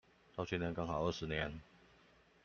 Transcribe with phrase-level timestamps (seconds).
[0.35, 1.61] 到今年剛好二十年